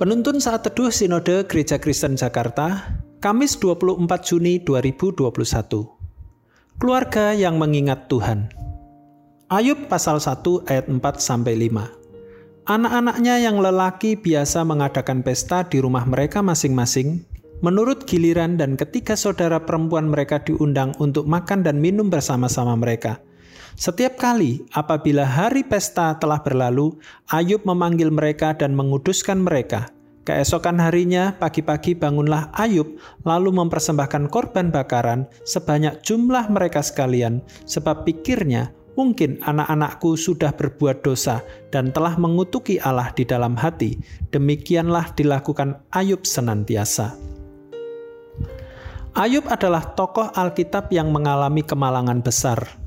Penuntun 0.00 0.40
saat 0.40 0.64
teduh 0.64 0.88
Sinode 0.88 1.44
Gereja 1.44 1.76
Kristen 1.76 2.16
Jakarta, 2.16 2.96
Kamis 3.20 3.60
24 3.60 4.00
Juni 4.24 4.56
2021. 4.64 5.28
Keluarga 6.80 7.36
yang 7.36 7.60
mengingat 7.60 8.08
Tuhan. 8.08 8.48
Ayub 9.52 9.92
pasal 9.92 10.16
1 10.16 10.64
ayat 10.72 10.88
4 10.88 10.96
sampai 11.20 11.68
5. 11.68 12.72
Anak-anaknya 12.72 13.44
yang 13.44 13.60
lelaki 13.60 14.16
biasa 14.16 14.64
mengadakan 14.64 15.20
pesta 15.20 15.68
di 15.68 15.84
rumah 15.84 16.08
mereka 16.08 16.40
masing-masing 16.40 17.28
menurut 17.60 18.08
giliran 18.08 18.56
dan 18.56 18.80
ketika 18.80 19.12
saudara 19.12 19.60
perempuan 19.60 20.08
mereka 20.08 20.40
diundang 20.40 20.96
untuk 21.04 21.28
makan 21.28 21.60
dan 21.60 21.84
minum 21.84 22.08
bersama-sama 22.08 22.72
mereka. 22.80 23.20
Setiap 23.72 24.20
kali 24.20 24.62
apabila 24.76 25.24
hari 25.24 25.64
pesta 25.64 26.14
telah 26.20 26.44
berlalu, 26.44 26.96
Ayub 27.32 27.64
memanggil 27.64 28.12
mereka 28.12 28.52
dan 28.52 28.76
menguduskan 28.76 29.40
mereka. 29.40 29.88
Keesokan 30.22 30.78
harinya, 30.78 31.34
pagi-pagi 31.34 31.98
bangunlah 31.98 32.54
Ayub, 32.54 32.94
lalu 33.26 33.50
mempersembahkan 33.50 34.30
korban 34.30 34.70
bakaran 34.70 35.26
sebanyak 35.42 35.98
jumlah 36.06 36.46
mereka 36.46 36.78
sekalian, 36.78 37.42
sebab 37.66 38.06
pikirnya, 38.06 38.70
mungkin 38.94 39.42
anak-anakku 39.42 40.14
sudah 40.14 40.54
berbuat 40.54 41.02
dosa 41.02 41.42
dan 41.74 41.90
telah 41.90 42.14
mengutuki 42.20 42.78
Allah 42.78 43.10
di 43.16 43.26
dalam 43.26 43.58
hati. 43.58 43.98
Demikianlah 44.30 45.10
dilakukan 45.18 45.82
Ayub 45.90 46.22
senantiasa. 46.22 47.18
Ayub 49.12 49.44
adalah 49.50 49.92
tokoh 49.92 50.30
Alkitab 50.32 50.88
yang 50.88 51.12
mengalami 51.12 51.60
kemalangan 51.66 52.24
besar. 52.24 52.81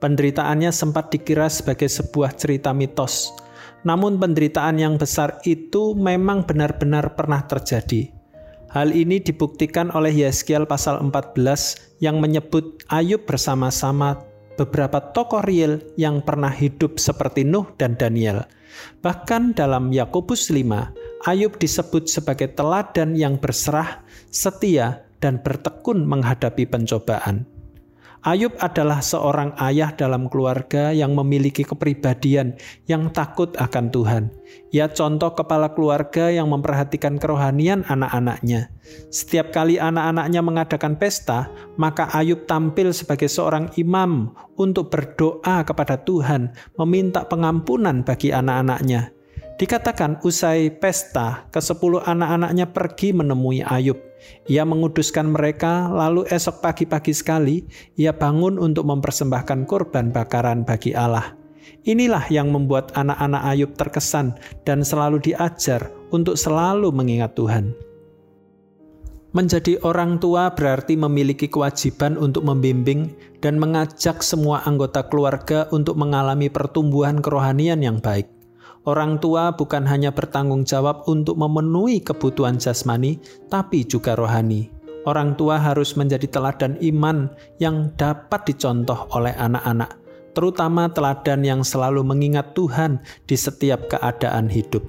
Penderitaannya 0.00 0.72
sempat 0.72 1.12
dikira 1.12 1.52
sebagai 1.52 1.86
sebuah 1.92 2.32
cerita 2.32 2.72
mitos. 2.72 3.36
Namun 3.84 4.16
penderitaan 4.16 4.80
yang 4.80 4.96
besar 4.96 5.44
itu 5.44 5.92
memang 5.92 6.48
benar-benar 6.48 7.16
pernah 7.16 7.44
terjadi. 7.44 8.08
Hal 8.72 8.96
ini 8.96 9.20
dibuktikan 9.20 9.92
oleh 9.92 10.24
Yeskiel 10.24 10.64
pasal 10.64 11.02
14 11.04 12.00
yang 12.00 12.16
menyebut 12.22 12.80
Ayub 12.88 13.28
bersama-sama 13.28 14.24
beberapa 14.56 15.00
tokoh 15.12 15.44
real 15.44 15.80
yang 16.00 16.24
pernah 16.24 16.52
hidup 16.52 16.96
seperti 16.96 17.44
Nuh 17.44 17.68
dan 17.76 17.96
Daniel. 18.00 18.46
Bahkan 19.04 19.58
dalam 19.58 19.90
Yakobus 19.90 20.48
5, 20.48 21.26
Ayub 21.28 21.56
disebut 21.60 22.08
sebagai 22.08 22.52
teladan 22.56 23.18
yang 23.18 23.36
berserah, 23.36 24.00
setia, 24.32 25.04
dan 25.20 25.42
bertekun 25.44 26.08
menghadapi 26.08 26.64
pencobaan. 26.64 27.44
Ayub 28.20 28.52
adalah 28.60 29.00
seorang 29.00 29.56
ayah 29.64 29.96
dalam 29.96 30.28
keluarga 30.28 30.92
yang 30.92 31.16
memiliki 31.16 31.64
kepribadian 31.64 32.52
yang 32.84 33.08
takut 33.16 33.56
akan 33.56 33.88
Tuhan. 33.88 34.28
Ia 34.76 34.92
contoh 34.92 35.32
kepala 35.32 35.72
keluarga 35.72 36.28
yang 36.28 36.52
memperhatikan 36.52 37.16
kerohanian 37.16 37.80
anak-anaknya. 37.88 38.68
Setiap 39.08 39.56
kali 39.56 39.80
anak-anaknya 39.80 40.40
mengadakan 40.44 41.00
pesta, 41.00 41.48
maka 41.80 42.12
Ayub 42.12 42.44
tampil 42.44 42.92
sebagai 42.92 43.32
seorang 43.32 43.72
imam 43.80 44.36
untuk 44.60 44.92
berdoa 44.92 45.64
kepada 45.64 45.96
Tuhan, 46.04 46.52
meminta 46.76 47.24
pengampunan 47.24 48.04
bagi 48.04 48.36
anak-anaknya. 48.36 49.16
Dikatakan 49.60 50.24
usai 50.24 50.72
pesta, 50.72 51.44
kesepuluh 51.52 52.00
anak-anaknya 52.00 52.72
pergi 52.72 53.12
menemui 53.12 53.60
Ayub. 53.60 54.00
Ia 54.48 54.64
menguduskan 54.64 55.28
mereka, 55.36 55.84
lalu 55.92 56.24
esok 56.32 56.64
pagi-pagi 56.64 57.12
sekali 57.12 57.68
ia 57.92 58.16
bangun 58.16 58.56
untuk 58.56 58.88
mempersembahkan 58.88 59.68
korban 59.68 60.16
bakaran 60.16 60.64
bagi 60.64 60.96
Allah. 60.96 61.36
Inilah 61.84 62.24
yang 62.32 62.48
membuat 62.48 62.96
anak-anak 62.96 63.42
Ayub 63.52 63.76
terkesan 63.76 64.40
dan 64.64 64.80
selalu 64.80 65.20
diajar 65.20 65.92
untuk 66.08 66.40
selalu 66.40 66.88
mengingat 66.88 67.36
Tuhan. 67.36 67.76
Menjadi 69.36 69.76
orang 69.84 70.16
tua 70.24 70.56
berarti 70.56 70.96
memiliki 70.96 71.52
kewajiban 71.52 72.16
untuk 72.16 72.48
membimbing 72.48 73.12
dan 73.44 73.60
mengajak 73.60 74.24
semua 74.24 74.64
anggota 74.64 75.04
keluarga 75.04 75.68
untuk 75.68 76.00
mengalami 76.00 76.48
pertumbuhan 76.48 77.20
kerohanian 77.20 77.84
yang 77.84 78.00
baik. 78.00 78.39
Orang 78.88 79.20
tua 79.20 79.52
bukan 79.52 79.84
hanya 79.84 80.08
bertanggung 80.08 80.64
jawab 80.64 81.04
untuk 81.04 81.36
memenuhi 81.36 82.00
kebutuhan 82.00 82.56
jasmani, 82.56 83.20
tapi 83.52 83.84
juga 83.84 84.16
rohani. 84.16 84.72
Orang 85.04 85.36
tua 85.36 85.60
harus 85.60 85.96
menjadi 86.00 86.28
teladan 86.28 86.80
iman 86.80 87.28
yang 87.60 87.92
dapat 88.00 88.48
dicontoh 88.48 89.08
oleh 89.12 89.36
anak-anak, 89.36 89.96
terutama 90.32 90.88
teladan 90.92 91.44
yang 91.44 91.60
selalu 91.60 92.00
mengingat 92.04 92.56
Tuhan 92.56 93.04
di 93.28 93.36
setiap 93.36 93.88
keadaan 93.92 94.48
hidup. 94.48 94.84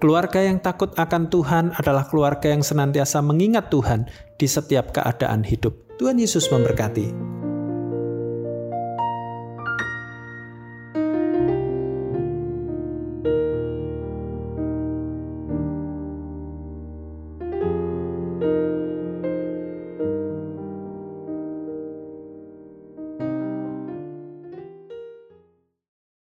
Keluarga 0.00 0.40
yang 0.40 0.60
takut 0.60 0.92
akan 0.96 1.28
Tuhan 1.28 1.76
adalah 1.76 2.08
keluarga 2.08 2.48
yang 2.48 2.64
senantiasa 2.64 3.20
mengingat 3.20 3.68
Tuhan 3.68 4.08
di 4.40 4.48
setiap 4.48 4.96
keadaan 4.96 5.44
hidup. 5.44 5.76
Tuhan 6.00 6.16
Yesus 6.16 6.48
memberkati. 6.48 7.39